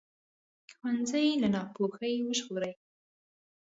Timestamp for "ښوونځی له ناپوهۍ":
0.77-2.15